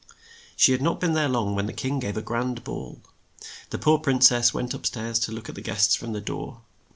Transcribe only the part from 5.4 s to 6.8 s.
at the guests from the door.